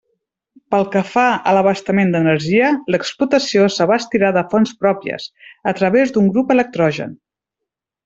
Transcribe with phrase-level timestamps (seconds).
[0.75, 5.31] Pel que fa a l'abastament d'energia, l'explotació s'abastirà de fonts pròpies,
[5.75, 7.19] a través d'un grup electrogen.